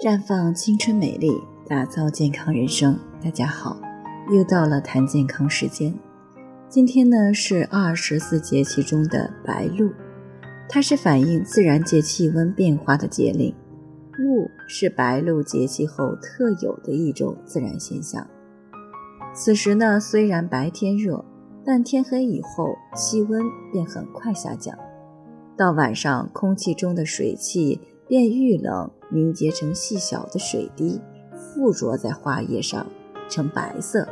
[0.00, 2.96] 绽放青春美丽，打造健康人生。
[3.20, 3.76] 大家好，
[4.32, 5.92] 又到了谈健康时间。
[6.68, 9.90] 今天呢是二十四节气中的白露，
[10.68, 13.52] 它是反映自然界气温变化的节令。
[14.12, 18.24] 露是白露节气后特有的一种自然现象。
[19.34, 21.24] 此时呢，虽然白天热，
[21.64, 23.42] 但天黑以后气温
[23.72, 24.78] 便很快下降，
[25.56, 28.90] 到晚上空气中的水汽便遇冷。
[29.10, 31.00] 凝结成细小的水滴，
[31.34, 32.86] 附着在花叶上，
[33.26, 34.06] 呈白色。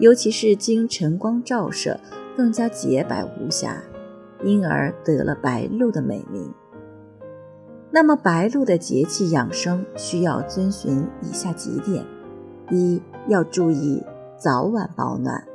[0.00, 2.00] 尤其是经晨光照射，
[2.36, 3.80] 更加洁白无瑕，
[4.42, 6.52] 因而得了白露的美名。
[7.92, 12.04] 那么，白露的节气养生需要遵循以下几点：
[12.70, 14.02] 一要注意
[14.36, 15.46] 早晚保暖。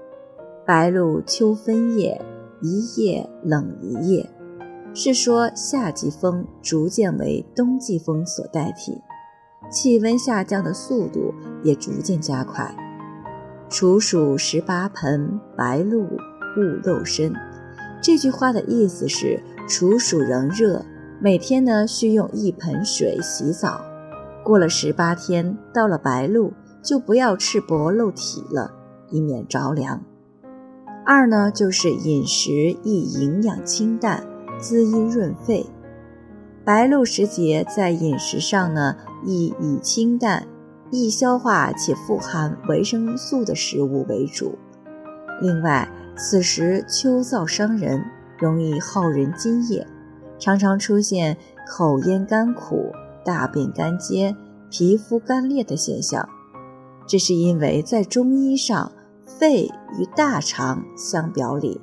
[0.66, 2.22] 白露秋分夜，
[2.62, 4.30] 一夜冷一夜。
[5.00, 9.00] 是说夏季风逐渐为冬季风所代替，
[9.70, 11.32] 气温下降的速度
[11.64, 12.76] 也逐渐加快。
[13.70, 17.32] 处暑十八盆，白露勿露身。
[18.02, 20.84] 这句话的意思是，处暑仍热，
[21.22, 23.80] 每天呢需用一盆水洗澡。
[24.44, 28.74] 过了十八天，到了白露，就不要赤膊露体了，
[29.12, 30.02] 以免着凉。
[31.06, 34.26] 二呢，就是饮食宜营养清淡。
[34.60, 35.66] 滋阴润肺，
[36.66, 40.48] 白露时节在饮食上呢，宜以清淡、
[40.92, 44.58] 易消化且富含维生素的食物为主。
[45.42, 48.04] 另外，此时秋燥伤人，
[48.40, 49.86] 容易耗人津液，
[50.40, 52.92] 常常出现口咽干苦、
[53.24, 54.36] 大便干结、
[54.72, 56.28] 皮肤干裂的现象。
[57.08, 58.92] 这是因为在中医上，
[59.24, 59.66] 肺
[59.98, 61.80] 与大肠相表里，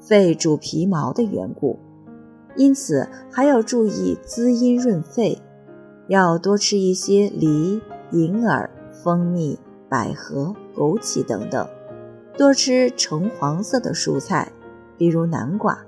[0.00, 1.78] 肺主皮毛的缘故。
[2.56, 5.40] 因此，还要注意滋阴润肺，
[6.08, 8.70] 要多吃一些梨、银耳、
[9.02, 9.58] 蜂蜜、
[9.88, 11.66] 百合、枸杞等等，
[12.36, 14.52] 多吃橙黄色的蔬菜，
[14.96, 15.84] 比如南瓜，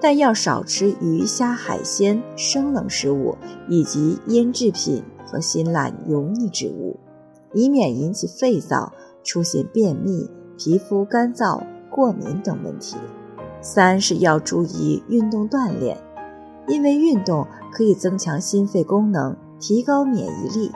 [0.00, 3.36] 但要少吃鱼虾海鲜、生冷食物
[3.68, 6.98] 以及腌制品和辛辣油腻之物，
[7.52, 8.90] 以免引起肺燥，
[9.22, 10.28] 出现便秘、
[10.58, 12.96] 皮肤干燥、过敏等问题。
[13.64, 15.96] 三是要注意运动锻炼，
[16.68, 20.70] 因为运动可以增强心肺功能，提高免疫力。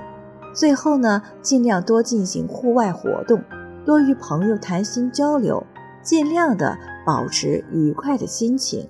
[0.55, 3.43] 最后呢，尽量多进行户外活动，
[3.85, 5.63] 多与朋友谈心交流，
[6.03, 8.89] 尽量的保持愉快的心情，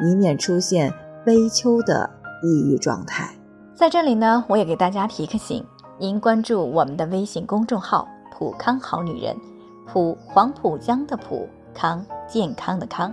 [0.00, 0.90] 以免出现
[1.22, 2.08] 悲秋的
[2.42, 3.34] 抑郁状态。
[3.74, 5.62] 在这里呢，我也给大家提个醒：
[5.98, 9.36] 您关注我们的微信公众号“普康好女人”，
[9.86, 13.12] 普黄浦江的普康健康的康。